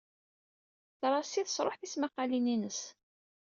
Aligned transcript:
Tracy 0.99 1.41
tesruḥ 1.43 1.75
tismaqalin-ines. 1.77 2.81